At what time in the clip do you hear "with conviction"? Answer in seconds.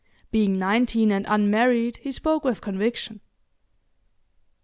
2.43-3.21